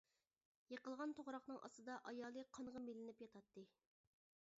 [0.73, 3.67] يىقىلغان توغراقنىڭ ئاستىدا ئايالى قانغا مىلىنىپ ياتاتتى.